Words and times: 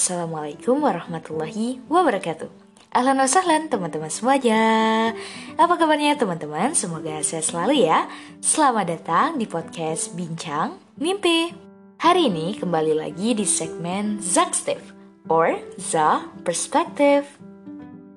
Assalamualaikum 0.00 0.80
warahmatullahi 0.80 1.76
wabarakatuh. 1.84 2.48
Ahlan 2.96 3.20
wa 3.20 3.28
sahlan 3.28 3.68
teman-teman 3.68 4.08
semuanya. 4.08 4.62
Apa 5.60 5.76
kabarnya 5.76 6.16
teman-teman? 6.16 6.72
Semoga 6.72 7.20
sehat 7.20 7.44
selalu 7.44 7.84
ya. 7.84 8.08
Selamat 8.40 8.96
datang 8.96 9.36
di 9.36 9.44
podcast 9.44 10.16
Bincang 10.16 10.80
Mimpi. 10.96 11.52
Hari 12.00 12.32
ini 12.32 12.56
kembali 12.56 12.96
lagi 12.96 13.36
di 13.36 13.44
segmen 13.44 14.24
Zakstif 14.24 14.80
Or 15.28 15.60
The 15.76 16.24
Perspective 16.48 17.28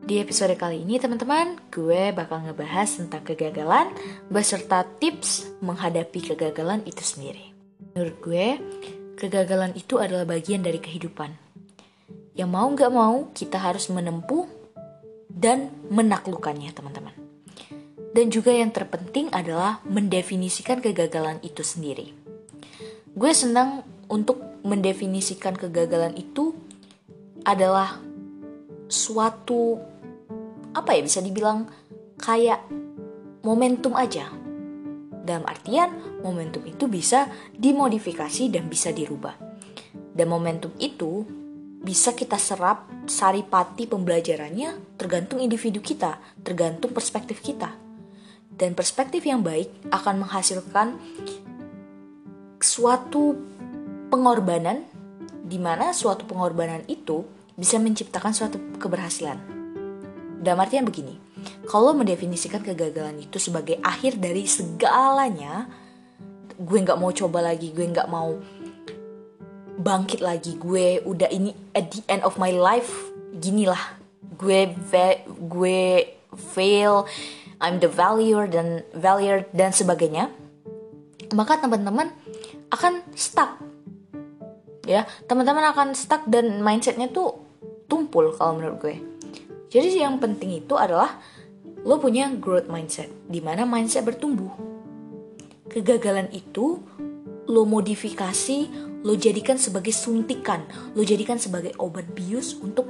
Di 0.07 0.23
episode 0.23 0.55
kali 0.55 0.87
ini 0.87 1.03
teman-teman 1.03 1.59
Gue 1.67 2.15
bakal 2.15 2.47
ngebahas 2.47 2.95
tentang 2.95 3.27
kegagalan 3.27 3.91
Beserta 4.31 4.87
tips 5.03 5.51
menghadapi 5.59 6.31
kegagalan 6.31 6.79
itu 6.87 7.03
sendiri. 7.03 7.51
Menurut 7.91 8.15
gue, 8.23 8.47
kegagalan 9.19 9.75
itu 9.75 9.99
adalah 9.99 10.23
bagian 10.23 10.63
dari 10.63 10.79
kehidupan 10.79 11.43
yang 12.33 12.49
mau 12.49 12.65
nggak 12.69 12.91
mau 12.93 13.29
kita 13.33 13.61
harus 13.61 13.89
menempuh 13.93 14.49
dan 15.29 15.69
menaklukkannya 15.89 16.73
teman-teman. 16.73 17.13
Dan 18.13 18.29
juga 18.29 18.53
yang 18.53 18.69
terpenting 18.69 19.33
adalah 19.33 19.81
mendefinisikan 19.89 20.77
kegagalan 20.77 21.41
itu 21.41 21.65
sendiri. 21.65 22.13
Gue 23.13 23.33
senang 23.33 23.81
untuk 24.05 24.61
mendefinisikan 24.61 25.57
kegagalan 25.57 26.13
itu 26.13 26.53
adalah 27.41 27.97
suatu 28.85 29.81
apa 30.73 30.93
ya 30.93 31.01
bisa 31.01 31.19
dibilang 31.25 31.65
kayak 32.21 32.61
momentum 33.41 33.97
aja. 33.97 34.29
Dalam 35.23 35.45
artian 35.49 36.21
momentum 36.21 36.61
itu 36.69 36.85
bisa 36.85 37.29
dimodifikasi 37.57 38.53
dan 38.53 38.69
bisa 38.69 38.93
dirubah. 38.93 39.33
Dan 40.13 40.29
momentum 40.29 40.69
itu 40.77 41.25
bisa 41.83 42.15
kita 42.15 42.39
serap 42.39 42.87
saripati 43.11 43.91
pembelajarannya 43.91 44.95
tergantung 44.95 45.43
individu 45.43 45.83
kita, 45.83 46.15
tergantung 46.39 46.95
perspektif 46.95 47.43
kita. 47.43 47.75
Dan 48.47 48.71
perspektif 48.71 49.27
yang 49.27 49.43
baik 49.43 49.91
akan 49.91 50.23
menghasilkan 50.23 50.95
suatu 52.63 53.35
pengorbanan 54.07 54.87
di 55.43 55.59
mana 55.59 55.91
suatu 55.91 56.23
pengorbanan 56.23 56.87
itu 56.87 57.27
bisa 57.59 57.75
menciptakan 57.83 58.31
suatu 58.31 58.57
keberhasilan. 58.79 59.35
Dalam 60.39 60.63
artian 60.63 60.87
begini, 60.87 61.19
kalau 61.67 61.91
mendefinisikan 61.91 62.63
kegagalan 62.63 63.19
itu 63.19 63.35
sebagai 63.43 63.75
akhir 63.83 64.23
dari 64.23 64.47
segalanya, 64.47 65.67
gue 66.55 66.79
nggak 66.79 66.99
mau 66.99 67.11
coba 67.11 67.51
lagi, 67.51 67.75
gue 67.75 67.83
nggak 67.83 68.07
mau 68.07 68.39
bangkit 69.79 70.21
lagi. 70.21 70.57
Gue 70.57 71.01
udah 71.01 71.29
ini 71.29 71.53
at 71.73 71.89
the 71.93 72.01
end 72.09 72.21
of 72.21 72.37
my 72.37 72.53
life 72.53 73.13
gini 73.33 73.65
lah 73.65 73.97
gue 74.37 74.69
ve 74.71 75.25
gue 75.27 75.81
fail 76.35 77.05
I'm 77.63 77.79
the 77.79 77.87
failure 77.87 78.43
dan 78.49 78.83
failure 78.91 79.47
dan 79.55 79.71
sebagainya. 79.71 80.27
Maka 81.31 81.63
teman-teman 81.63 82.11
akan 82.73 82.99
stuck. 83.15 83.61
Ya 84.83 85.07
teman-teman 85.31 85.63
akan 85.71 85.95
stuck 85.95 86.27
dan 86.27 86.59
mindsetnya 86.59 87.07
tuh 87.07 87.39
tumpul 87.87 88.35
kalau 88.35 88.59
menurut 88.59 88.77
gue. 88.83 88.95
Jadi 89.71 90.03
yang 90.03 90.19
penting 90.19 90.59
itu 90.59 90.75
adalah 90.75 91.17
lo 91.87 91.97
punya 91.97 92.29
growth 92.35 92.67
mindset 92.67 93.09
di 93.31 93.39
mana 93.39 93.63
mindset 93.63 94.03
bertumbuh. 94.03 94.51
Kegagalan 95.71 96.29
itu 96.35 96.83
lo 97.47 97.67
modifikasi 97.67 98.91
lo 99.03 99.13
jadikan 99.19 99.59
sebagai 99.59 99.91
suntikan, 99.91 100.63
lo 100.95 101.03
jadikan 101.03 101.35
sebagai 101.35 101.75
obat 101.75 102.07
bius 102.15 102.55
untuk 102.63 102.87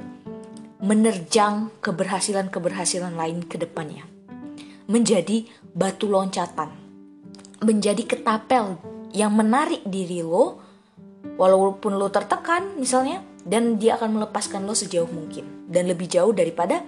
menerjang 0.78 1.74
keberhasilan-keberhasilan 1.82 3.18
lain 3.18 3.42
ke 3.48 3.58
depannya. 3.58 4.06
Menjadi 4.86 5.48
batu 5.74 6.06
loncatan, 6.06 6.70
menjadi 7.64 8.04
ketapel 8.04 8.78
yang 9.10 9.34
menarik 9.34 9.82
diri 9.88 10.22
lo, 10.22 10.60
walaupun 11.40 11.98
lo 11.98 12.12
tertekan 12.12 12.78
misalnya, 12.78 13.24
dan 13.42 13.80
dia 13.80 13.98
akan 13.98 14.22
melepaskan 14.22 14.62
lo 14.68 14.76
sejauh 14.76 15.08
mungkin, 15.08 15.66
dan 15.66 15.90
lebih 15.90 16.06
jauh 16.06 16.30
daripada 16.30 16.84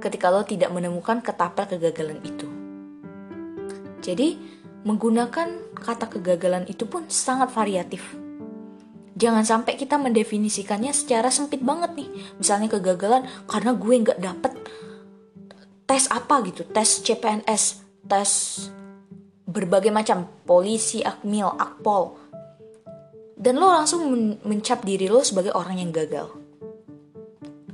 ketika 0.00 0.30
lo 0.30 0.46
tidak 0.46 0.70
menemukan 0.70 1.20
ketapel 1.20 1.66
kegagalan 1.66 2.22
itu. 2.22 2.46
Jadi, 4.06 4.55
menggunakan 4.86 5.74
kata 5.74 6.06
kegagalan 6.06 6.64
itu 6.70 6.86
pun 6.86 7.10
sangat 7.10 7.50
variatif. 7.50 8.14
Jangan 9.16 9.42
sampai 9.42 9.74
kita 9.74 9.98
mendefinisikannya 9.98 10.94
secara 10.94 11.32
sempit 11.32 11.58
banget 11.64 11.98
nih. 11.98 12.08
Misalnya 12.38 12.70
kegagalan 12.70 13.26
karena 13.50 13.74
gue 13.74 13.94
nggak 14.06 14.20
dapet 14.22 14.52
tes 15.90 16.06
apa 16.12 16.38
gitu. 16.46 16.62
Tes 16.70 17.02
CPNS 17.02 17.82
tes 18.06 18.30
berbagai 19.48 19.90
macam 19.90 20.30
polisi 20.46 21.02
akmil 21.02 21.50
akpol. 21.58 22.22
Dan 23.36 23.58
lo 23.58 23.68
langsung 23.68 24.06
men 24.06 24.38
mencap 24.46 24.86
diri 24.86 25.10
lo 25.10 25.24
sebagai 25.26 25.50
orang 25.56 25.82
yang 25.82 25.90
gagal. 25.90 26.30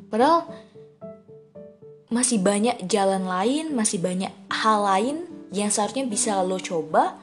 Padahal 0.09 0.49
masih 2.13 2.45
banyak 2.45 2.85
jalan 2.85 3.25
lain 3.25 3.73
masih 3.73 3.97
banyak 3.97 4.29
hal 4.53 4.85
lain 4.85 5.32
yang 5.53 5.69
seharusnya 5.69 6.09
bisa 6.09 6.41
lo 6.41 6.57
coba 6.57 7.21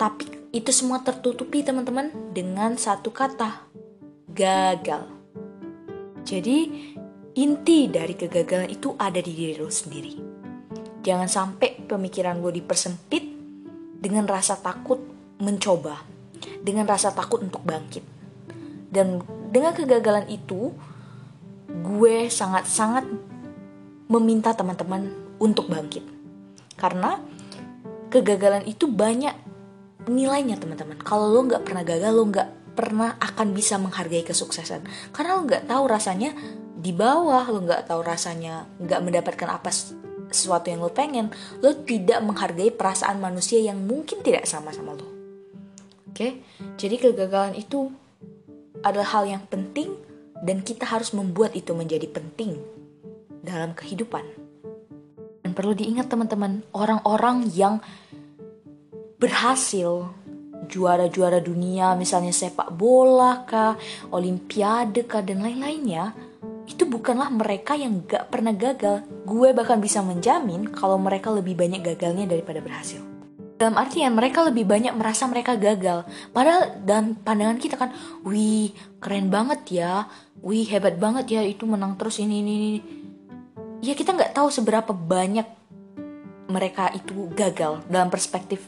tapi 0.00 0.40
itu 0.50 0.72
semua 0.72 1.04
tertutupi 1.04 1.62
teman-teman 1.62 2.10
dengan 2.32 2.74
satu 2.74 3.12
kata, 3.12 3.68
gagal. 4.32 5.06
Jadi 6.26 6.58
inti 7.36 7.86
dari 7.86 8.16
kegagalan 8.16 8.72
itu 8.72 8.96
ada 8.98 9.20
di 9.22 9.30
diri 9.30 9.60
lo 9.60 9.68
sendiri. 9.68 10.16
Jangan 11.04 11.28
sampai 11.28 11.86
pemikiran 11.86 12.40
lo 12.40 12.48
dipersempit 12.48 13.24
dengan 14.00 14.24
rasa 14.24 14.56
takut 14.58 14.98
mencoba, 15.38 16.00
dengan 16.64 16.88
rasa 16.88 17.12
takut 17.12 17.44
untuk 17.44 17.62
bangkit. 17.62 18.02
Dan 18.90 19.22
dengan 19.52 19.76
kegagalan 19.76 20.26
itu, 20.32 20.74
gue 21.70 22.26
sangat-sangat 22.26 23.06
meminta 24.10 24.50
teman-teman 24.56 25.14
untuk 25.38 25.70
bangkit. 25.70 26.19
Karena 26.80 27.20
kegagalan 28.08 28.64
itu 28.64 28.88
banyak 28.88 29.36
nilainya 30.08 30.56
teman-teman. 30.56 30.96
Kalau 31.04 31.28
lo 31.28 31.44
nggak 31.44 31.62
pernah 31.68 31.84
gagal 31.84 32.12
lo 32.16 32.24
nggak 32.26 32.48
pernah 32.72 33.20
akan 33.20 33.52
bisa 33.52 33.76
menghargai 33.76 34.24
kesuksesan. 34.24 34.82
Karena 35.12 35.36
lo 35.36 35.44
nggak 35.44 35.68
tahu 35.68 35.84
rasanya 35.84 36.32
di 36.80 36.96
bawah 36.96 37.44
lo 37.52 37.60
nggak 37.60 37.92
tahu 37.92 38.00
rasanya 38.00 38.64
nggak 38.80 39.00
mendapatkan 39.04 39.48
apa 39.52 39.68
sesuatu 40.30 40.72
yang 40.72 40.80
lo 40.80 40.94
pengen 40.94 41.28
lo 41.60 41.74
tidak 41.84 42.22
menghargai 42.24 42.72
perasaan 42.72 43.20
manusia 43.20 43.60
yang 43.60 43.84
mungkin 43.84 44.24
tidak 44.24 44.48
sama 44.48 44.72
sama 44.72 44.96
lo. 44.96 45.06
Oke? 46.08 46.40
Jadi 46.80 46.96
kegagalan 46.96 47.54
itu 47.54 47.92
adalah 48.80 49.20
hal 49.20 49.28
yang 49.28 49.44
penting 49.44 49.92
dan 50.40 50.64
kita 50.64 50.88
harus 50.88 51.12
membuat 51.12 51.52
itu 51.52 51.76
menjadi 51.76 52.08
penting 52.08 52.56
dalam 53.44 53.76
kehidupan 53.76 54.39
dan 55.50 55.58
perlu 55.58 55.74
diingat 55.74 56.06
teman-teman 56.06 56.62
orang-orang 56.70 57.50
yang 57.50 57.82
berhasil 59.18 60.14
juara-juara 60.70 61.42
dunia 61.42 61.98
misalnya 61.98 62.30
sepak 62.30 62.70
bola 62.70 63.42
kah, 63.42 63.74
olimpiade 64.14 65.10
kah 65.10 65.26
dan 65.26 65.42
lain-lainnya 65.42 66.14
itu 66.70 66.86
bukanlah 66.86 67.34
mereka 67.34 67.74
yang 67.74 68.06
gak 68.06 68.30
pernah 68.30 68.54
gagal. 68.54 69.02
Gue 69.26 69.50
bahkan 69.50 69.82
bisa 69.82 70.06
menjamin 70.06 70.70
kalau 70.70 71.02
mereka 71.02 71.34
lebih 71.34 71.58
banyak 71.58 71.82
gagalnya 71.82 72.30
daripada 72.30 72.62
berhasil. 72.62 73.02
Dalam 73.58 73.74
artian 73.74 74.14
mereka 74.14 74.46
lebih 74.46 74.70
banyak 74.70 74.94
merasa 74.94 75.26
mereka 75.26 75.58
gagal. 75.58 76.06
Padahal 76.30 76.78
dalam 76.86 77.18
pandangan 77.18 77.58
kita 77.58 77.74
kan, 77.74 77.90
wih 78.22 78.70
keren 79.02 79.34
banget 79.34 79.82
ya, 79.82 80.06
wih 80.46 80.62
hebat 80.70 80.94
banget 81.02 81.26
ya 81.26 81.42
itu 81.42 81.66
menang 81.66 81.98
terus 81.98 82.22
ini 82.22 82.38
ini 82.38 82.54
ini. 82.54 82.99
Ya 83.80 83.96
kita 83.96 84.12
nggak 84.12 84.36
tahu 84.36 84.48
seberapa 84.52 84.92
banyak 84.92 85.46
mereka 86.50 86.92
itu 86.92 87.30
gagal 87.32 87.80
dalam 87.86 88.10
perspektif 88.10 88.60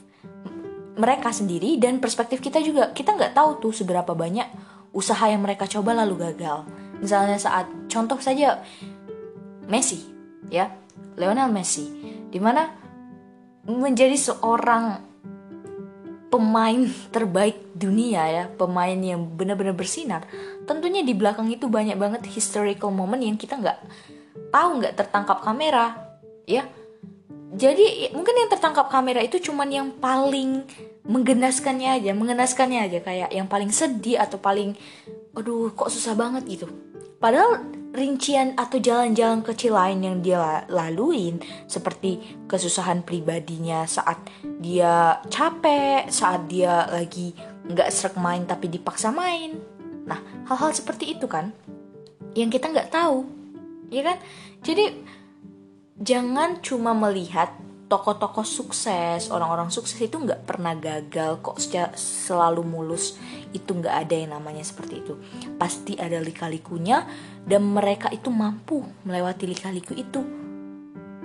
mereka 0.93 1.32
sendiri 1.32 1.81
dan 1.81 1.99
perspektif 2.00 2.41
kita 2.41 2.61
juga. 2.61 2.93
Kita 2.93 3.17
nggak 3.17 3.32
tahu 3.37 3.50
tuh 3.61 3.73
seberapa 3.73 4.12
banyak 4.12 4.47
usaha 4.93 5.25
yang 5.29 5.41
mereka 5.44 5.64
coba 5.69 5.97
lalu 6.05 6.20
gagal. 6.20 6.69
Misalnya 7.00 7.41
saat 7.41 7.67
contoh 7.88 8.20
saja 8.20 8.61
Messi 9.69 10.05
ya 10.53 10.69
Lionel 11.17 11.53
Messi 11.53 11.88
di 12.32 12.37
mana 12.37 12.69
menjadi 13.65 14.17
seorang 14.19 15.12
pemain 16.32 16.88
terbaik 17.12 17.76
dunia 17.76 18.25
ya 18.29 18.44
pemain 18.49 18.97
yang 18.97 19.20
benar-benar 19.37 19.76
bersinar 19.76 20.25
tentunya 20.65 21.05
di 21.05 21.12
belakang 21.12 21.49
itu 21.53 21.69
banyak 21.69 21.94
banget 22.00 22.25
historical 22.32 22.88
moment 22.88 23.20
yang 23.20 23.37
kita 23.37 23.61
nggak 23.61 23.79
tahu 24.52 24.84
nggak 24.84 24.94
tertangkap 24.94 25.40
kamera 25.40 25.96
ya. 26.44 26.69
Jadi 27.52 28.08
mungkin 28.16 28.32
yang 28.32 28.49
tertangkap 28.49 28.88
kamera 28.88 29.20
itu 29.20 29.37
cuman 29.37 29.69
yang 29.69 29.88
paling 30.00 30.64
menggenaskannya 31.04 32.00
aja 32.00 32.14
mengenaskannya 32.14 32.81
aja 32.87 32.99
kayak 33.02 33.31
yang 33.34 33.50
paling 33.50 33.75
sedih 33.75 34.22
atau 34.22 34.38
paling 34.38 34.72
aduh 35.34 35.72
kok 35.75 35.90
susah 35.90 36.14
banget 36.16 36.46
gitu. 36.49 36.66
Padahal 37.20 37.60
rincian 37.93 38.56
atau 38.56 38.81
jalan-jalan 38.81 39.44
kecil 39.44 39.76
lain 39.76 40.00
yang 40.00 40.16
dia 40.25 40.64
laluin 40.72 41.44
seperti 41.69 42.40
kesusahan 42.48 43.05
pribadinya 43.05 43.84
saat 43.84 44.16
dia 44.64 45.20
capek 45.28 46.08
saat 46.08 46.48
dia 46.48 46.88
lagi 46.88 47.37
nggak 47.69 47.93
serak 47.93 48.16
main 48.16 48.48
tapi 48.48 48.72
dipaksa 48.72 49.12
main. 49.12 49.60
Nah 50.08 50.19
hal-hal 50.48 50.72
seperti 50.72 51.12
itu 51.12 51.28
kan 51.28 51.52
yang 52.32 52.48
kita 52.48 52.72
nggak 52.72 52.88
tahu 52.88 53.42
ya 53.93 54.03
kan 54.09 54.17
jadi 54.65 54.97
jangan 56.00 56.65
cuma 56.65 56.97
melihat 56.97 57.53
tokoh-tokoh 57.93 58.49
sukses, 58.49 59.29
orang-orang 59.29 59.69
sukses 59.69 60.00
itu 60.00 60.17
nggak 60.17 60.49
pernah 60.49 60.73
gagal 60.73 61.44
kok 61.44 61.61
selalu 61.93 62.65
mulus. 62.65 63.21
Itu 63.53 63.77
nggak 63.77 64.09
ada 64.09 64.15
yang 64.17 64.33
namanya 64.33 64.65
seperti 64.65 65.05
itu. 65.05 65.21
Pasti 65.61 66.00
ada 66.00 66.17
lika-likunya 66.17 67.05
dan 67.44 67.69
mereka 67.69 68.09
itu 68.09 68.33
mampu 68.33 68.81
melewati 69.05 69.44
lika-liku 69.44 69.93
itu. 69.93 70.25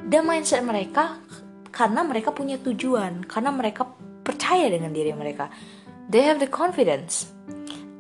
Dan 0.04 0.28
mindset 0.28 0.60
mereka 0.60 1.24
karena 1.72 2.04
mereka 2.04 2.36
punya 2.36 2.60
tujuan, 2.60 3.24
karena 3.24 3.56
mereka 3.56 3.88
percaya 4.28 4.68
dengan 4.68 4.92
diri 4.92 5.16
mereka. 5.16 5.48
They 6.12 6.28
have 6.28 6.44
the 6.44 6.52
confidence. 6.52 7.32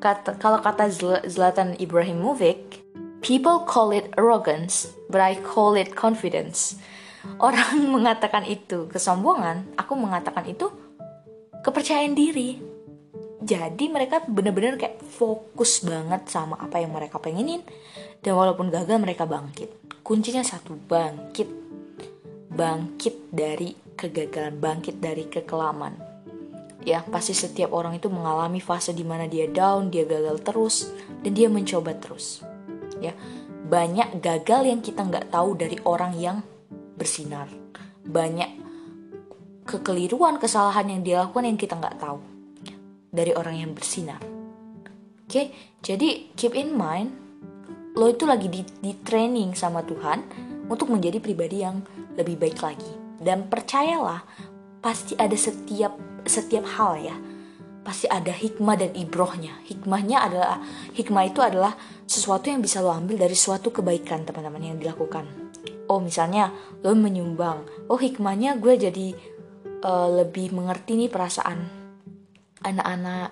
Kata, 0.03 0.35
kalau 0.35 0.59
kata 0.59 0.91
Zlatan 1.23 1.79
Ibrahimovic, 1.79 2.86
people 3.21 3.65
call 3.65 3.93
it 3.93 4.13
arrogance, 4.17 4.91
but 5.09 5.21
I 5.21 5.37
call 5.39 5.73
it 5.77 5.93
confidence. 5.93 6.77
Orang 7.41 7.83
mengatakan 7.95 8.47
itu 8.47 8.87
kesombongan, 8.87 9.75
aku 9.75 9.93
mengatakan 9.97 10.47
itu 10.47 10.69
kepercayaan 11.61 12.15
diri. 12.15 12.57
Jadi 13.37 13.87
mereka 13.87 14.25
benar-benar 14.25 14.75
kayak 14.75 14.99
fokus 14.99 15.85
banget 15.85 16.27
sama 16.27 16.59
apa 16.59 16.83
yang 16.83 16.91
mereka 16.91 17.21
pengenin 17.21 17.63
dan 18.19 18.33
walaupun 18.35 18.67
gagal 18.67 18.97
mereka 18.99 19.23
bangkit. 19.23 19.71
Kuncinya 20.03 20.43
satu, 20.43 20.75
bangkit. 20.75 21.47
Bangkit 22.47 23.29
dari 23.29 23.75
kegagalan, 23.93 24.57
bangkit 24.57 24.97
dari 24.97 25.29
kekelaman. 25.29 25.93
Ya, 26.87 27.03
pasti 27.03 27.35
setiap 27.35 27.75
orang 27.75 27.99
itu 27.99 28.07
mengalami 28.07 28.63
fase 28.63 28.95
di 28.95 29.03
mana 29.03 29.27
dia 29.27 29.51
down, 29.51 29.91
dia 29.91 30.07
gagal 30.07 30.39
terus, 30.39 30.87
dan 31.19 31.35
dia 31.35 31.51
mencoba 31.51 31.91
terus. 31.99 32.46
Ya, 32.97 33.13
banyak 33.67 34.23
gagal 34.23 34.61
yang 34.67 34.79
kita 34.81 35.05
nggak 35.05 35.29
tahu 35.29 35.57
dari 35.57 35.77
orang 35.83 36.13
yang 36.17 36.37
bersinar. 36.97 37.49
Banyak 38.07 38.49
kekeliruan, 39.67 40.39
kesalahan 40.39 40.87
yang 40.87 41.01
dilakukan 41.03 41.45
yang 41.45 41.59
kita 41.59 41.75
nggak 41.75 41.99
tahu 41.99 42.19
dari 43.11 43.35
orang 43.35 43.55
yang 43.59 43.71
bersinar. 43.75 44.19
Oke, 45.27 45.51
jadi 45.83 46.31
keep 46.39 46.55
in 46.55 46.71
mind, 46.71 47.11
lo 47.99 48.07
itu 48.07 48.23
lagi 48.23 48.47
di, 48.47 48.63
di 48.63 48.95
training 49.03 49.51
sama 49.53 49.83
Tuhan 49.83 50.23
untuk 50.71 50.87
menjadi 50.87 51.19
pribadi 51.19 51.67
yang 51.67 51.83
lebih 52.15 52.39
baik 52.39 52.63
lagi. 52.63 52.93
Dan 53.19 53.51
percayalah, 53.51 54.23
pasti 54.79 55.19
ada 55.19 55.35
setiap 55.35 55.99
setiap 56.23 56.63
hal 56.79 56.99
ya 56.99 57.15
pasti 57.87 58.03
ada 58.11 58.35
hikmah 58.35 58.75
dan 58.75 58.91
ibrohnya. 58.91 59.63
Hikmahnya 59.63 60.27
adalah 60.27 60.59
hikmah 60.91 61.23
itu 61.31 61.39
adalah 61.39 61.71
sesuatu 62.03 62.51
yang 62.51 62.59
bisa 62.59 62.83
lo 62.83 62.91
ambil 62.91 63.15
dari 63.15 63.31
suatu 63.31 63.71
kebaikan 63.71 64.27
teman-teman 64.27 64.75
yang 64.75 64.75
dilakukan. 64.75 65.23
Oh 65.87 66.03
misalnya 66.03 66.51
lo 66.83 66.91
menyumbang. 66.91 67.63
Oh 67.87 67.95
hikmahnya 67.95 68.59
gue 68.59 68.75
jadi 68.75 69.07
uh, 69.87 70.19
lebih 70.19 70.51
mengerti 70.51 70.99
nih 70.99 71.07
perasaan 71.07 71.63
anak-anak 72.67 73.31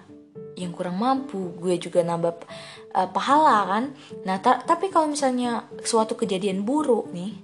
yang 0.55 0.71
kurang 0.71 1.03
mampu. 1.03 1.51
Gue 1.59 1.75
juga 1.75 2.07
nambah 2.07 2.47
uh, 2.95 3.11
pahala 3.11 3.67
kan. 3.67 3.83
Nah 4.23 4.39
ta 4.39 4.63
tapi 4.63 4.87
kalau 4.87 5.11
misalnya 5.11 5.67
suatu 5.83 6.15
kejadian 6.15 6.63
buruk 6.63 7.11
nih 7.11 7.35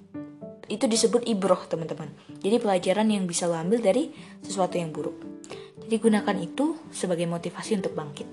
itu 0.71 0.87
disebut 0.87 1.27
ibroh 1.27 1.59
teman-teman. 1.67 2.07
Jadi 2.39 2.55
pelajaran 2.55 3.11
yang 3.11 3.27
bisa 3.27 3.51
lo 3.51 3.59
ambil 3.59 3.83
dari 3.83 4.15
sesuatu 4.39 4.79
yang 4.79 4.95
buruk. 4.95 5.30
Jadi 5.91 6.07
gunakan 6.07 6.37
itu 6.39 6.79
sebagai 6.87 7.27
motivasi 7.27 7.83
untuk 7.83 7.91
bangkit. 7.91 8.23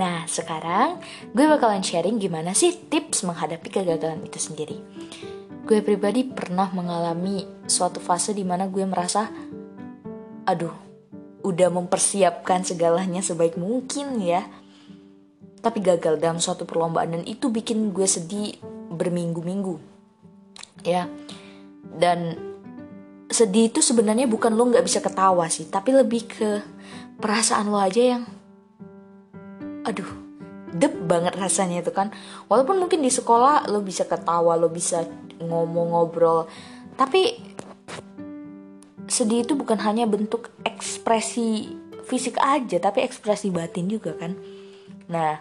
Nah, 0.00 0.24
sekarang 0.24 0.96
gue 1.36 1.44
bakalan 1.44 1.84
sharing 1.84 2.16
gimana 2.16 2.56
sih 2.56 2.72
tips 2.72 3.20
menghadapi 3.28 3.68
kegagalan 3.68 4.24
itu 4.24 4.40
sendiri. 4.40 4.80
Gue 5.68 5.84
pribadi 5.84 6.24
pernah 6.24 6.72
mengalami 6.72 7.44
suatu 7.68 8.00
fase 8.00 8.32
di 8.32 8.48
mana 8.48 8.64
gue 8.64 8.80
merasa, 8.88 9.28
aduh, 10.48 10.72
udah 11.44 11.68
mempersiapkan 11.68 12.64
segalanya 12.64 13.20
sebaik 13.20 13.60
mungkin 13.60 14.16
ya. 14.24 14.48
Tapi 15.60 15.84
gagal 15.84 16.16
dalam 16.16 16.40
suatu 16.40 16.64
perlombaan 16.64 17.12
dan 17.12 17.28
itu 17.28 17.52
bikin 17.52 17.92
gue 17.92 18.08
sedih 18.08 18.56
berminggu-minggu. 18.88 19.76
Ya, 20.88 21.12
dan 22.00 22.49
sedih 23.30 23.70
itu 23.70 23.78
sebenarnya 23.78 24.26
bukan 24.26 24.58
lo 24.58 24.66
nggak 24.68 24.82
bisa 24.82 24.98
ketawa 24.98 25.46
sih 25.46 25.70
tapi 25.70 25.94
lebih 25.94 26.26
ke 26.26 26.50
perasaan 27.22 27.70
lo 27.70 27.78
aja 27.78 28.18
yang 28.18 28.22
aduh 29.86 30.10
dep 30.70 30.94
banget 31.06 31.34
rasanya 31.34 31.82
itu 31.82 31.90
kan. 31.90 32.14
Walaupun 32.46 32.78
mungkin 32.78 33.02
di 33.02 33.10
sekolah 33.10 33.70
lo 33.70 33.82
bisa 33.82 34.06
ketawa 34.06 34.54
lo 34.54 34.70
bisa 34.70 35.06
ngomong 35.40 35.94
ngobrol 35.94 36.50
tapi 36.98 37.38
sedih 39.10 39.42
itu 39.46 39.56
bukan 39.56 39.80
hanya 39.82 40.04
bentuk 40.06 40.50
ekspresi 40.62 41.74
fisik 42.06 42.38
aja 42.42 42.82
tapi 42.82 43.06
ekspresi 43.06 43.50
batin 43.54 43.86
juga 43.86 44.14
kan. 44.18 44.34
Nah 45.10 45.38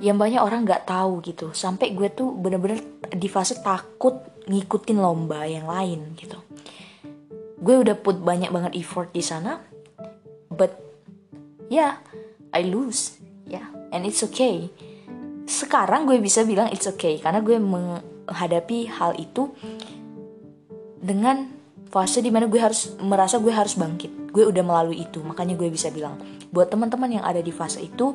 yang 0.00 0.20
banyak 0.20 0.40
orang 0.40 0.64
nggak 0.64 0.88
tahu 0.88 1.24
gitu 1.24 1.52
sampai 1.56 1.96
gue 1.96 2.08
tuh 2.12 2.32
bener-bener 2.36 2.80
di 3.12 3.28
fase 3.28 3.60
takut 3.60 4.20
ngikutin 4.48 4.98
lomba 5.00 5.44
yang 5.48 5.68
lain 5.68 6.16
gitu 6.16 6.36
gue 7.66 7.82
udah 7.82 7.98
put 7.98 8.22
banyak 8.22 8.54
banget 8.54 8.78
effort 8.78 9.10
di 9.10 9.18
sana 9.18 9.58
but 10.54 10.70
yeah 11.66 11.98
I 12.54 12.62
lose 12.62 13.18
yeah 13.50 13.66
and 13.90 14.06
it's 14.06 14.22
okay. 14.22 14.70
Sekarang 15.46 16.06
gue 16.06 16.18
bisa 16.22 16.46
bilang 16.46 16.70
it's 16.70 16.86
okay 16.86 17.18
karena 17.18 17.42
gue 17.42 17.58
menghadapi 17.58 18.90
hal 18.90 19.18
itu 19.18 19.50
dengan 21.02 21.50
fase 21.90 22.18
di 22.18 22.34
mana 22.34 22.50
gue 22.50 22.58
harus 22.58 22.94
merasa 22.98 23.38
gue 23.38 23.50
harus 23.50 23.78
bangkit. 23.78 24.30
Gue 24.34 24.46
udah 24.46 24.62
melalui 24.62 25.02
itu 25.06 25.22
makanya 25.22 25.54
gue 25.54 25.70
bisa 25.70 25.90
bilang 25.90 26.18
buat 26.50 26.70
teman-teman 26.70 27.18
yang 27.18 27.24
ada 27.26 27.42
di 27.42 27.50
fase 27.54 27.82
itu 27.82 28.14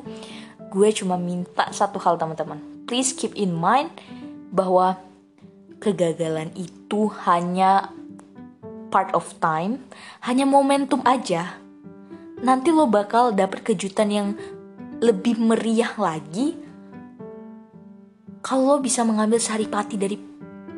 gue 0.72 0.88
cuma 0.96 1.20
minta 1.20 1.68
satu 1.72 2.00
hal 2.00 2.16
teman-teman. 2.16 2.60
Please 2.88 3.12
keep 3.12 3.32
in 3.36 3.52
mind 3.52 3.92
bahwa 4.52 5.00
kegagalan 5.80 6.52
itu 6.54 7.08
hanya 7.24 7.90
part 8.92 9.08
of 9.16 9.24
time, 9.40 9.80
hanya 10.28 10.44
momentum 10.44 11.00
aja. 11.08 11.56
Nanti 12.44 12.68
lo 12.68 12.84
bakal 12.84 13.32
dapet 13.32 13.64
kejutan 13.64 14.12
yang 14.12 14.28
lebih 15.00 15.40
meriah 15.40 15.90
lagi 15.96 16.54
kalau 18.42 18.74
lo 18.74 18.78
bisa 18.82 19.06
mengambil 19.06 19.38
saripati 19.38 19.94
dari 19.98 20.18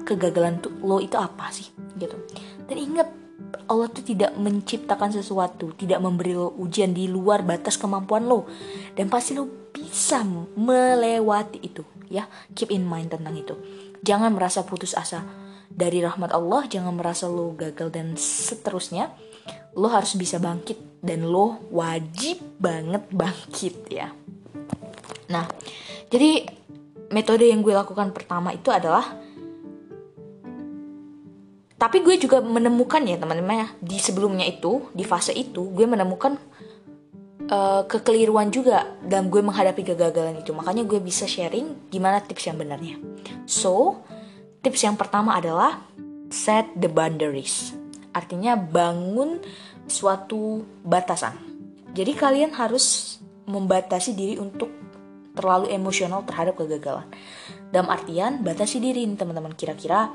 kegagalan 0.04 0.60
tuh 0.60 0.72
lo 0.84 1.00
itu 1.00 1.16
apa 1.16 1.48
sih 1.50 1.66
gitu. 1.96 2.14
Dan 2.68 2.76
ingat 2.76 3.08
Allah 3.64 3.88
tuh 3.88 4.04
tidak 4.04 4.36
menciptakan 4.36 5.08
sesuatu, 5.16 5.72
tidak 5.72 6.00
memberi 6.04 6.36
lo 6.36 6.52
ujian 6.60 6.92
di 6.92 7.08
luar 7.08 7.40
batas 7.40 7.80
kemampuan 7.80 8.28
lo. 8.28 8.44
Dan 8.92 9.08
pasti 9.08 9.32
lo 9.32 9.48
bisa 9.72 10.20
melewati 10.56 11.64
itu, 11.64 11.80
ya. 12.12 12.28
Keep 12.52 12.76
in 12.76 12.84
mind 12.84 13.16
tentang 13.16 13.32
itu. 13.32 13.56
Jangan 14.04 14.36
merasa 14.36 14.68
putus 14.68 14.92
asa 14.92 15.24
dari 15.74 15.98
rahmat 15.98 16.30
Allah 16.30 16.70
jangan 16.70 16.94
merasa 16.94 17.26
lo 17.26 17.50
gagal 17.58 17.90
dan 17.90 18.14
seterusnya 18.14 19.10
lo 19.74 19.90
harus 19.90 20.14
bisa 20.14 20.38
bangkit 20.38 21.02
dan 21.02 21.26
lo 21.26 21.58
wajib 21.74 22.38
banget 22.62 23.02
bangkit 23.10 23.74
ya. 23.90 24.14
Nah 25.34 25.50
jadi 26.08 26.46
metode 27.10 27.50
yang 27.50 27.60
gue 27.60 27.74
lakukan 27.74 28.14
pertama 28.14 28.54
itu 28.54 28.70
adalah 28.70 29.18
tapi 31.74 32.00
gue 32.00 32.16
juga 32.16 32.38
menemukan 32.38 33.02
ya 33.02 33.18
teman-teman 33.18 33.66
ya 33.66 33.68
di 33.82 33.98
sebelumnya 33.98 34.46
itu 34.46 34.88
di 34.94 35.02
fase 35.02 35.34
itu 35.34 35.74
gue 35.74 35.84
menemukan 35.84 36.38
uh, 37.50 37.82
kekeliruan 37.84 38.48
juga 38.48 38.94
dalam 39.04 39.28
gue 39.28 39.42
menghadapi 39.42 39.82
kegagalan 39.82 40.40
itu. 40.40 40.54
Makanya 40.54 40.86
gue 40.86 41.02
bisa 41.02 41.26
sharing 41.28 41.90
gimana 41.90 42.22
tips 42.22 42.48
yang 42.48 42.56
benarnya. 42.56 42.96
So 43.44 44.00
Tips 44.64 44.80
yang 44.80 44.96
pertama 44.96 45.36
adalah 45.36 45.84
set 46.32 46.72
the 46.72 46.88
boundaries. 46.88 47.76
Artinya 48.16 48.56
bangun 48.56 49.44
suatu 49.84 50.64
batasan. 50.80 51.36
Jadi 51.92 52.16
kalian 52.16 52.56
harus 52.56 53.20
membatasi 53.44 54.16
diri 54.16 54.40
untuk 54.40 54.72
terlalu 55.36 55.68
emosional 55.68 56.24
terhadap 56.24 56.56
kegagalan. 56.56 57.04
Dalam 57.68 57.92
artian 57.92 58.40
batasi 58.40 58.80
diri 58.80 59.04
teman-teman 59.12 59.52
kira-kira 59.52 60.08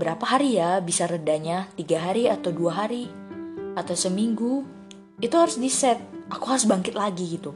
berapa 0.00 0.24
hari 0.24 0.56
ya 0.56 0.80
bisa 0.80 1.04
redanya 1.04 1.68
tiga 1.76 2.00
hari 2.00 2.32
atau 2.32 2.56
dua 2.56 2.80
hari 2.80 3.12
atau 3.76 3.92
seminggu 3.92 4.64
itu 5.20 5.36
harus 5.36 5.60
di 5.60 5.68
set 5.68 6.00
aku 6.32 6.48
harus 6.48 6.64
bangkit 6.64 6.96
lagi 6.96 7.36
gitu 7.36 7.52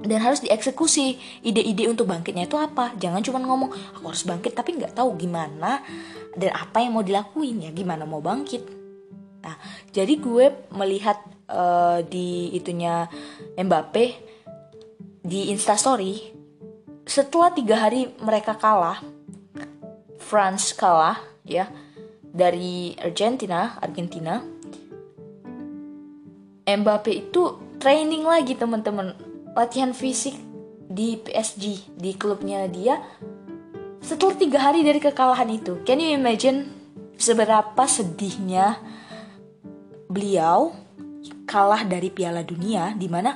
dan 0.00 0.18
harus 0.20 0.44
dieksekusi. 0.44 1.16
Ide-ide 1.46 1.88
untuk 1.88 2.08
bangkitnya 2.10 2.48
itu 2.48 2.58
apa? 2.60 2.92
Jangan 3.00 3.22
cuma 3.24 3.38
ngomong 3.40 3.70
aku 3.96 4.06
harus 4.08 4.24
bangkit 4.28 4.52
tapi 4.52 4.76
nggak 4.76 4.96
tahu 4.96 5.16
gimana 5.16 5.80
dan 6.36 6.50
apa 6.52 6.84
yang 6.84 6.96
mau 6.96 7.04
dilakuin 7.04 7.64
ya 7.64 7.70
gimana 7.72 8.04
mau 8.04 8.20
bangkit. 8.20 8.62
Nah 9.44 9.56
jadi 9.94 10.14
gue 10.20 10.74
melihat 10.76 11.16
uh, 11.48 12.04
di 12.04 12.52
itunya 12.52 13.08
Mbappe 13.56 14.04
di 15.26 15.50
Instastory 15.50 16.36
setelah 17.06 17.54
tiga 17.54 17.86
hari 17.86 18.10
mereka 18.18 18.58
kalah 18.58 18.98
France 20.18 20.74
kalah 20.74 21.18
ya 21.46 21.70
dari 22.20 22.98
Argentina 22.98 23.78
Argentina 23.78 24.42
Mbappe 26.66 27.10
itu 27.14 27.42
training 27.78 28.26
lagi 28.26 28.58
teman-teman 28.58 29.14
latihan 29.56 29.96
fisik 29.96 30.36
di 30.86 31.16
PSG 31.16 31.96
di 31.96 32.12
klubnya 32.12 32.68
dia 32.68 33.00
setelah 34.04 34.36
tiga 34.36 34.58
hari 34.60 34.84
dari 34.84 35.00
kekalahan 35.00 35.48
itu. 35.48 35.80
Can 35.82 35.98
you 35.98 36.12
imagine 36.12 36.70
seberapa 37.16 37.88
sedihnya 37.88 38.76
beliau 40.06 40.76
kalah 41.48 41.82
dari 41.88 42.12
Piala 42.12 42.44
Dunia 42.44 42.92
di 42.94 43.08
mana 43.08 43.34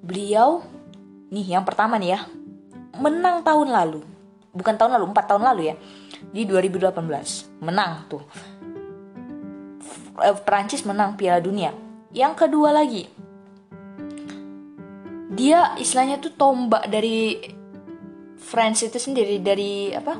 beliau 0.00 0.62
nih 1.28 1.58
yang 1.58 1.66
pertama 1.66 1.98
nih 1.98 2.16
ya 2.16 2.20
menang 3.02 3.42
tahun 3.42 3.68
lalu. 3.68 4.00
Bukan 4.54 4.78
tahun 4.78 4.96
lalu 4.96 5.04
empat 5.10 5.26
tahun 5.26 5.42
lalu 5.42 5.62
ya. 5.72 5.76
Di 6.30 6.46
2018 6.46 7.02
menang 7.58 8.06
tuh. 8.06 8.22
Eh, 10.22 10.36
Prancis 10.46 10.86
menang 10.86 11.18
Piala 11.18 11.42
Dunia. 11.42 11.74
Yang 12.14 12.46
kedua 12.46 12.70
lagi 12.70 13.21
dia 15.32 15.74
istilahnya 15.80 16.20
tuh 16.20 16.36
tombak 16.36 16.88
dari 16.92 17.40
France 18.36 18.84
itu 18.84 18.98
sendiri 19.00 19.40
dari 19.40 19.90
apa 19.96 20.18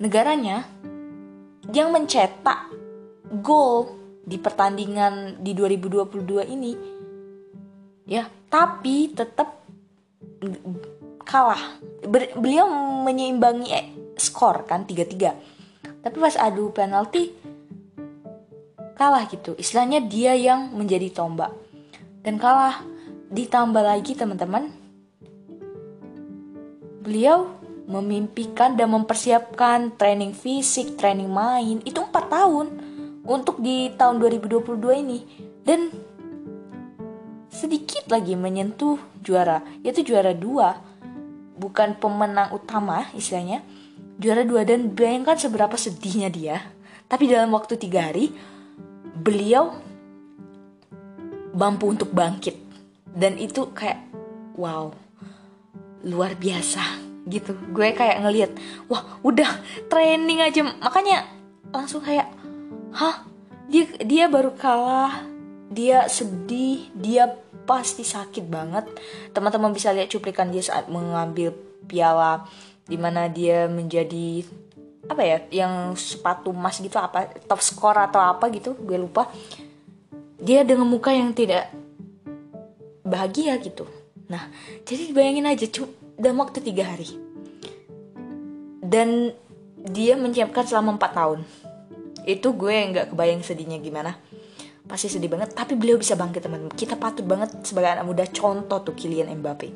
negaranya 0.00 0.64
yang 1.70 1.92
mencetak 1.92 2.72
gol 3.44 4.00
di 4.24 4.40
pertandingan 4.40 5.42
di 5.44 5.52
2022 5.52 6.54
ini. 6.56 6.72
Ya 8.08 8.26
tapi 8.48 9.12
tetap 9.12 9.60
kalah. 11.22 11.78
Ber, 12.08 12.32
beliau 12.34 12.66
menyeimbangi 13.04 13.68
eh, 13.70 13.86
skor 14.16 14.64
kan 14.66 14.88
3-3 14.88 15.60
tapi 16.00 16.16
pas 16.16 16.36
adu 16.40 16.72
penalti 16.72 17.32
kalah 18.96 19.24
gitu. 19.28 19.56
Istilahnya 19.56 20.04
dia 20.04 20.32
yang 20.36 20.72
menjadi 20.72 21.12
tombak. 21.12 21.52
Dan 22.20 22.36
kalah 22.36 22.84
ditambah 23.30 23.80
lagi 23.86 24.18
teman-teman. 24.18 24.74
Beliau 27.00 27.46
memimpikan 27.86 28.74
dan 28.74 28.90
mempersiapkan 28.90 29.94
training 29.98 30.34
fisik 30.34 30.94
training 30.94 31.30
main 31.30 31.82
itu 31.82 31.98
4 31.98 32.10
tahun 32.12 32.66
untuk 33.22 33.62
di 33.62 33.90
tahun 33.94 34.18
2022 34.18 35.02
ini. 35.06 35.18
Dan 35.62 35.90
sedikit 37.50 38.10
lagi 38.10 38.34
menyentuh 38.34 38.98
juara 39.22 39.62
yaitu 39.86 40.02
juara 40.02 40.34
dua. 40.34 40.82
Bukan 41.60 42.00
pemenang 42.00 42.50
utama 42.56 43.06
istilahnya. 43.14 43.62
Juara 44.20 44.44
dua 44.44 44.64
dan 44.68 44.92
bayangkan 44.92 45.36
seberapa 45.36 45.76
sedihnya 45.76 46.28
dia. 46.28 46.56
Tapi 47.08 47.28
dalam 47.28 47.52
waktu 47.52 47.76
tiga 47.76 48.08
hari 48.08 48.32
beliau 49.20 49.76
mampu 51.52 51.90
untuk 51.90 52.14
bangkit 52.14 52.69
dan 53.14 53.36
itu 53.38 53.70
kayak 53.74 53.98
wow 54.54 54.94
luar 56.06 56.36
biasa 56.36 56.80
gitu. 57.28 57.52
Gue 57.74 57.92
kayak 57.92 58.24
ngelihat 58.24 58.50
wah 58.88 59.20
udah 59.20 59.48
training 59.92 60.40
aja. 60.40 60.64
Makanya 60.64 61.26
langsung 61.70 62.00
kayak 62.00 62.30
hah? 62.94 63.26
Dia 63.70 63.86
dia 64.02 64.26
baru 64.26 64.50
kalah 64.58 65.30
dia 65.70 66.10
sedih 66.10 66.90
dia 66.90 67.30
pasti 67.64 68.02
sakit 68.02 68.50
banget. 68.50 68.90
Teman-teman 69.30 69.70
bisa 69.70 69.94
lihat 69.94 70.10
cuplikan 70.10 70.50
dia 70.50 70.66
saat 70.66 70.90
mengambil 70.90 71.54
piala 71.86 72.42
di 72.90 72.98
mana 72.98 73.30
dia 73.30 73.70
menjadi 73.70 74.42
apa 75.06 75.22
ya 75.22 75.38
yang 75.50 75.94
sepatu 75.94 76.50
emas 76.50 76.78
gitu 76.82 76.98
apa 76.98 77.30
top 77.46 77.62
skor 77.62 77.94
atau 77.94 78.18
apa 78.18 78.50
gitu 78.50 78.74
gue 78.74 78.98
lupa. 78.98 79.30
Dia 80.42 80.66
dengan 80.66 80.90
muka 80.90 81.14
yang 81.14 81.30
tidak 81.30 81.70
bahagia 83.10 83.58
gitu. 83.58 83.84
Nah 84.30 84.46
jadi 84.86 85.10
bayangin 85.10 85.50
aja 85.50 85.66
cuma 85.66 85.90
dalam 86.14 86.38
waktu 86.38 86.62
tiga 86.62 86.86
hari. 86.86 87.10
Dan 88.80 89.34
dia 89.80 90.14
menyiapkan 90.14 90.66
selama 90.66 90.94
empat 91.00 91.12
tahun. 91.16 91.40
Itu 92.28 92.52
gue 92.52 92.74
nggak 92.94 93.06
kebayang 93.16 93.42
sedihnya 93.42 93.80
gimana. 93.80 94.14
Pasti 94.84 95.08
sedih 95.08 95.30
banget 95.30 95.54
tapi 95.56 95.78
beliau 95.78 95.96
bisa 95.96 96.14
bangkit 96.14 96.44
teman. 96.44 96.68
Kita 96.70 96.94
patut 97.00 97.24
banget 97.24 97.64
sebagai 97.64 97.96
anak 97.96 98.06
muda 98.06 98.24
contoh 98.28 98.78
tuh 98.84 98.94
Kylian 98.94 99.32
Mbappe. 99.40 99.68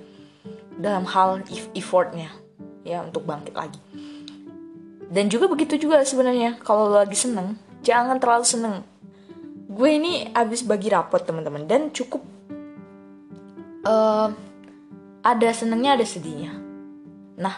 Dalam 0.76 1.06
hal 1.06 1.46
effortnya 1.72 2.28
ya 2.84 3.00
untuk 3.00 3.24
bangkit 3.24 3.54
lagi. 3.56 3.80
Dan 5.08 5.30
juga 5.30 5.46
begitu 5.46 5.78
juga 5.78 6.02
sebenarnya 6.02 6.58
kalau 6.60 6.90
lagi 6.90 7.14
seneng 7.14 7.56
jangan 7.86 8.18
terlalu 8.18 8.44
seneng. 8.44 8.76
Gue 9.70 9.96
ini 9.96 10.28
abis 10.34 10.66
bagi 10.66 10.90
rapot 10.90 11.22
teman-teman 11.22 11.64
dan 11.64 11.94
cukup 11.94 12.33
uh, 13.84 14.28
ada 15.24 15.48
senengnya 15.56 15.96
ada 15.96 16.04
sedihnya. 16.04 16.52
Nah 17.40 17.56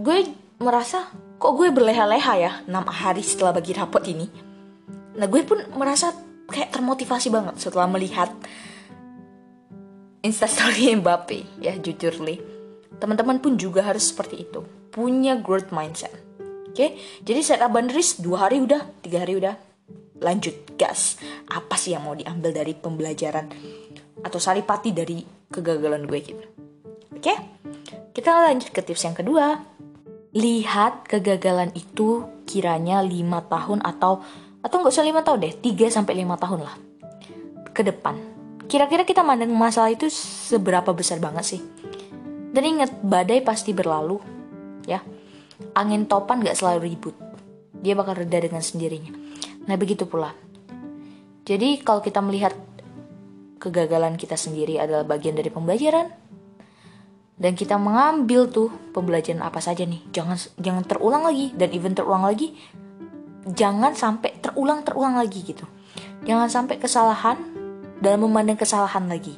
gue 0.00 0.18
merasa 0.58 1.12
kok 1.40 1.52
gue 1.56 1.68
berleha-leha 1.72 2.34
ya 2.40 2.52
6 2.66 2.72
hari 2.88 3.22
setelah 3.22 3.52
bagi 3.54 3.76
rapot 3.76 4.02
ini. 4.06 4.26
Nah 5.14 5.26
gue 5.26 5.42
pun 5.46 5.60
merasa 5.76 6.10
kayak 6.50 6.74
termotivasi 6.74 7.30
banget 7.30 7.62
setelah 7.62 7.86
melihat 7.86 8.30
instastory 10.26 10.92
Mbappe 10.98 11.62
ya 11.62 11.76
jujur 11.78 12.18
li. 12.24 12.40
Teman-teman 13.00 13.40
pun 13.40 13.56
juga 13.56 13.86
harus 13.86 14.12
seperti 14.12 14.44
itu. 14.44 14.60
Punya 14.92 15.38
growth 15.38 15.72
mindset. 15.72 16.12
Oke, 16.70 16.94
jadi 17.26 17.40
set 17.42 17.64
up 17.64 17.74
boundaries 17.74 18.22
dua 18.22 18.46
hari 18.46 18.62
udah, 18.62 19.02
tiga 19.02 19.26
hari 19.26 19.34
udah, 19.40 19.58
lanjut 20.22 20.54
gas. 20.78 21.18
Apa 21.50 21.74
sih 21.74 21.96
yang 21.96 22.06
mau 22.06 22.14
diambil 22.14 22.54
dari 22.54 22.78
pembelajaran 22.78 23.50
atau 24.20 24.38
saripati 24.40 24.90
dari 24.94 25.22
kegagalan 25.50 26.04
gue 26.04 26.18
gitu? 26.20 26.44
Oke, 27.16 27.34
kita 28.14 28.48
lanjut 28.48 28.70
ke 28.72 28.80
tips 28.80 29.04
yang 29.06 29.16
kedua. 29.16 29.60
Lihat 30.30 31.10
kegagalan 31.10 31.74
itu 31.74 32.26
kiranya 32.46 33.02
lima 33.02 33.42
tahun 33.44 33.82
atau 33.82 34.22
atau 34.60 34.76
nggak 34.78 34.92
usah 34.92 35.06
lima 35.08 35.24
tahun 35.24 35.48
deh, 35.48 35.54
3 35.56 35.88
sampai 35.88 36.14
lima 36.20 36.36
tahun 36.36 36.62
lah 36.62 36.76
ke 37.72 37.82
depan. 37.82 38.14
Kira-kira 38.70 39.02
kita 39.02 39.24
mandang 39.26 39.50
masalah 39.50 39.90
itu 39.90 40.06
seberapa 40.12 40.94
besar 40.94 41.18
banget 41.18 41.56
sih? 41.56 41.62
Dan 42.50 42.62
ingat, 42.66 42.90
badai 43.02 43.42
pasti 43.42 43.74
berlalu, 43.74 44.18
ya 44.90 45.00
angin 45.74 46.08
topan 46.08 46.40
gak 46.40 46.56
selalu 46.56 46.92
ribut 46.92 47.16
dia 47.80 47.96
bakal 47.96 48.16
reda 48.16 48.40
dengan 48.40 48.64
sendirinya 48.64 49.12
nah 49.68 49.76
begitu 49.76 50.08
pula 50.08 50.32
jadi 51.44 51.80
kalau 51.82 52.04
kita 52.04 52.20
melihat 52.22 52.54
kegagalan 53.60 54.16
kita 54.16 54.34
sendiri 54.40 54.80
adalah 54.80 55.04
bagian 55.04 55.36
dari 55.36 55.52
pembelajaran. 55.52 56.08
Dan 57.40 57.56
kita 57.56 57.80
mengambil 57.80 58.48
tuh 58.52 58.68
pembelajaran 58.92 59.40
apa 59.44 59.60
saja 59.60 59.84
nih. 59.84 60.00
Jangan 60.12 60.36
jangan 60.60 60.84
terulang 60.84 61.24
lagi. 61.24 61.52
Dan 61.52 61.72
even 61.76 61.92
terulang 61.92 62.24
lagi 62.24 62.56
jangan 63.48 63.96
sampai 63.96 64.36
terulang 64.40 64.84
terulang 64.84 65.16
lagi 65.16 65.40
gitu. 65.44 65.64
Jangan 66.28 66.48
sampai 66.52 66.76
kesalahan 66.76 67.38
dalam 68.00 68.28
memandang 68.28 68.60
kesalahan 68.60 69.08
lagi. 69.08 69.36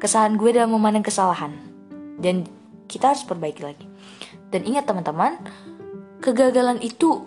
Kesalahan 0.00 0.40
gue 0.40 0.50
dalam 0.56 0.72
memandang 0.72 1.04
kesalahan. 1.04 1.52
Dan 2.16 2.48
kita 2.88 3.12
harus 3.12 3.24
perbaiki 3.24 3.64
lagi. 3.64 3.84
Dan 4.48 4.64
ingat 4.64 4.88
teman-teman, 4.88 5.36
kegagalan 6.24 6.80
itu 6.80 7.24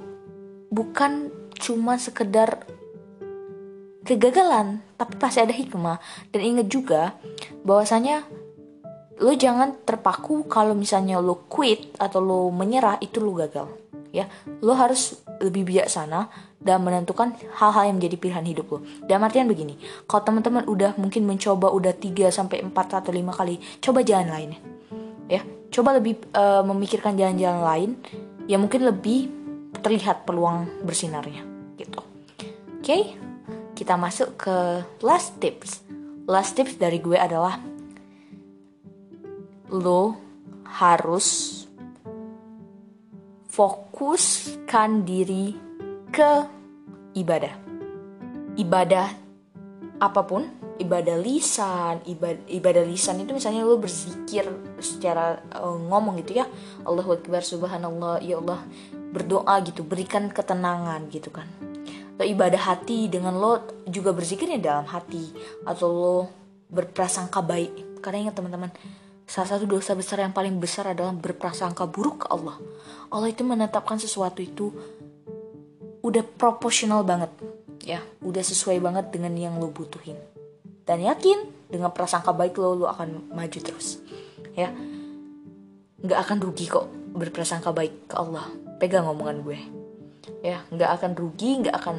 bukan 0.74 1.30
cuma 1.62 2.02
sekedar 2.02 2.66
kegagalan, 4.04 4.84
tapi 5.00 5.16
pasti 5.18 5.40
ada 5.42 5.56
hikmah. 5.56 5.98
Dan 6.30 6.42
ingat 6.44 6.68
juga 6.70 7.16
bahwasanya 7.64 8.24
lo 9.24 9.32
jangan 9.34 9.80
terpaku 9.88 10.46
kalau 10.52 10.76
misalnya 10.76 11.24
lo 11.24 11.48
quit 11.48 11.96
atau 11.98 12.20
lo 12.20 12.40
menyerah 12.52 13.00
itu 13.00 13.24
lo 13.24 13.34
gagal. 13.36 13.68
Ya, 14.14 14.30
lo 14.62 14.78
harus 14.78 15.26
lebih 15.42 15.66
bijaksana 15.66 16.30
dan 16.62 16.86
menentukan 16.86 17.34
hal-hal 17.58 17.90
yang 17.90 17.98
menjadi 17.98 18.16
pilihan 18.22 18.46
hidup 18.46 18.68
lo. 18.70 18.80
Dan 19.10 19.26
artian 19.26 19.50
begini, 19.50 19.74
kalau 20.06 20.22
teman-teman 20.22 20.70
udah 20.70 20.94
mungkin 21.02 21.26
mencoba 21.26 21.74
udah 21.74 21.98
3 21.98 22.30
sampai 22.30 22.62
4 22.62 22.70
atau 22.78 23.10
5 23.10 23.34
kali, 23.34 23.58
coba 23.82 24.06
jalan 24.06 24.30
lain. 24.30 24.52
Ya, 25.26 25.42
coba 25.74 25.98
lebih 25.98 26.22
uh, 26.38 26.62
memikirkan 26.62 27.18
jalan-jalan 27.18 27.62
lain 27.66 27.90
ya 28.46 28.62
mungkin 28.62 28.86
lebih 28.86 29.34
terlihat 29.82 30.30
peluang 30.30 30.86
bersinarnya 30.86 31.42
gitu 31.82 31.98
oke 31.98 32.86
okay? 32.86 33.18
Kita 33.74 33.98
masuk 33.98 34.38
ke 34.38 34.58
last 35.02 35.38
tips 35.42 35.84
last 36.28 36.56
tips 36.56 36.80
dari 36.80 37.04
gue 37.04 37.20
adalah 37.20 37.60
lo 39.74 40.16
harus 40.64 41.62
fokuskan 43.54 45.06
diri 45.06 45.54
ke 46.10 46.32
ibadah. 47.18 47.54
Ibadah 48.58 49.08
apa 50.02 50.22
pun, 50.26 50.46
ibadah 50.82 51.18
lisan, 51.22 52.02
ibadah, 52.06 52.46
ibadah 52.50 52.84
lisan 52.86 53.22
itu 53.22 53.34
misalnya 53.34 53.66
lo 53.66 53.78
berzikir 53.78 54.46
secara 54.82 55.42
uh, 55.54 55.78
ngomong 55.78 56.22
gitu 56.26 56.42
ya. 56.42 56.46
Allahu 56.86 57.22
Akbar 57.22 57.46
subhanallah, 57.46 58.22
ya 58.26 58.42
Allah 58.42 58.62
berdoa 59.14 59.62
gitu, 59.66 59.86
berikan 59.86 60.30
ketenangan 60.34 61.10
gitu 61.14 61.30
kan. 61.30 61.46
Atau 62.18 62.26
ibadah 62.30 62.62
hati 62.62 63.10
dengan 63.10 63.38
lo 63.38 63.84
juga 63.90 64.14
berzikirnya 64.14 64.62
dalam 64.62 64.86
hati 64.86 65.34
atau 65.66 65.88
lo 65.90 66.18
berprasangka 66.70 67.42
baik. 67.42 68.02
Karena 68.04 68.28
ingat 68.30 68.36
teman-teman, 68.38 68.72
Salah 69.24 69.56
satu 69.56 69.66
dosa 69.66 69.96
besar 69.96 70.20
yang 70.20 70.36
paling 70.36 70.60
besar 70.60 70.92
adalah 70.92 71.16
berprasangka 71.16 71.88
buruk 71.88 72.22
ke 72.22 72.28
Allah. 72.30 72.60
Allah 73.08 73.30
itu 73.32 73.42
menetapkan 73.42 73.96
sesuatu 73.96 74.44
itu 74.44 74.70
udah 76.04 76.22
proporsional 76.36 77.08
banget, 77.08 77.32
ya, 77.82 78.04
udah 78.20 78.44
sesuai 78.44 78.84
banget 78.84 79.16
dengan 79.16 79.32
yang 79.40 79.56
lo 79.56 79.72
butuhin. 79.72 80.20
Dan 80.84 81.02
yakin 81.08 81.72
dengan 81.72 81.96
prasangka 81.96 82.36
baik 82.36 82.60
lo, 82.60 82.84
lo 82.84 82.86
akan 82.92 83.32
maju 83.32 83.60
terus, 83.64 84.04
ya. 84.54 84.70
Nggak 86.04 86.20
akan 86.28 86.38
rugi 86.44 86.68
kok 86.68 86.92
berprasangka 87.16 87.72
baik 87.72 88.12
ke 88.12 88.16
Allah. 88.20 88.44
Pegang 88.84 89.08
omongan 89.08 89.48
gue, 89.48 89.60
ya, 90.44 90.64
nggak 90.72 90.92
akan 91.00 91.12
rugi, 91.16 91.66
nggak 91.66 91.76
akan 91.76 91.96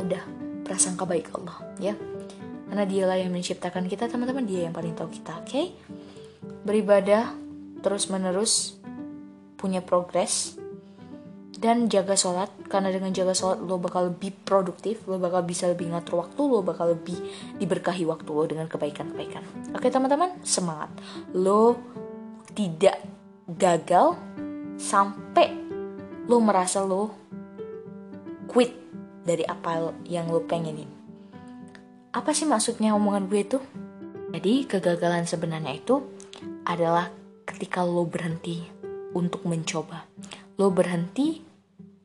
udah 0.00 0.22
prasangka 0.64 1.04
baik 1.04 1.32
Allah, 1.36 1.58
ya. 1.80 1.94
Karena 2.68 2.84
dialah 2.84 3.16
yang 3.16 3.32
menciptakan 3.32 3.88
kita, 3.88 4.08
teman-teman, 4.12 4.44
dia 4.44 4.68
yang 4.68 4.76
paling 4.76 4.92
tahu 4.92 5.08
kita, 5.08 5.40
oke? 5.40 5.48
Okay? 5.48 5.66
beribadah 6.68 7.32
terus-menerus, 7.80 8.76
punya 9.56 9.80
progres, 9.80 10.58
dan 11.58 11.90
jaga 11.90 12.14
sholat 12.14 12.52
karena 12.70 12.94
dengan 12.94 13.10
jaga 13.10 13.34
sholat 13.34 13.58
lo 13.58 13.82
bakal 13.82 14.14
lebih 14.14 14.30
produktif 14.46 15.02
lo 15.10 15.18
bakal 15.18 15.42
bisa 15.42 15.66
lebih 15.66 15.90
ngatur 15.90 16.22
waktu 16.22 16.38
lo 16.38 16.62
bakal 16.62 16.94
lebih 16.94 17.18
diberkahi 17.58 18.06
waktu 18.06 18.30
lo 18.30 18.46
dengan 18.46 18.70
kebaikan-kebaikan 18.70 19.74
oke 19.74 19.90
teman-teman 19.90 20.38
semangat 20.46 20.86
lo 21.34 21.74
tidak 22.54 23.02
gagal 23.50 24.14
sampai 24.78 25.67
lo 26.28 26.38
merasa 26.38 26.84
lo 26.84 27.10
quit 28.46 28.70
dari 29.24 29.42
apa 29.42 29.92
yang 30.06 30.28
lo 30.28 30.44
pengenin 30.44 30.88
apa 32.12 32.30
sih 32.36 32.44
maksudnya 32.44 32.92
omongan 32.94 33.26
gue 33.26 33.40
itu 33.42 33.58
jadi 34.28 34.68
kegagalan 34.68 35.24
sebenarnya 35.24 35.80
itu 35.80 36.04
adalah 36.68 37.08
ketika 37.48 37.80
lo 37.80 38.04
berhenti 38.04 38.60
untuk 39.16 39.48
mencoba. 39.48 40.04
Lo 40.60 40.68
berhenti 40.68 41.40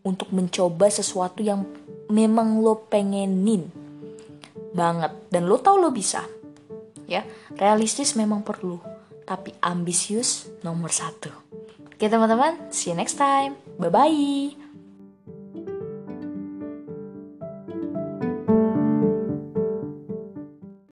untuk 0.08 0.32
mencoba 0.32 0.88
sesuatu 0.88 1.44
yang 1.44 1.68
memang 2.08 2.63
lo 2.63 2.88
pengenin 2.88 3.68
banget 4.72 5.12
dan 5.27 5.51
lo 5.51 5.60
tahu 5.60 5.84
lo 5.84 5.89
bisa. 5.92 6.24
Ya, 7.03 7.27
realistis 7.60 8.15
memang 8.15 8.48
perlu, 8.48 8.80
tapi 9.27 9.51
ambisius 9.60 10.48
nomor 10.63 10.96
satu. 10.96 11.42
Oke 12.03 12.12
teman-teman, 12.12 12.67
see 12.67 12.91
you 12.91 13.00
next 13.00 13.15
time. 13.15 13.55
Bye-bye. 13.79 14.62